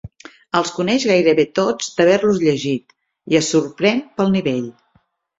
Els 0.59 0.69
coneix 0.75 1.03
gairebé 1.09 1.43
tots 1.59 1.89
d'haver-los 1.99 2.39
llegit 2.45 2.95
i 3.33 3.37
es 3.41 3.51
sorprèn 3.57 4.01
pel 4.17 4.33
nivell. 4.37 4.65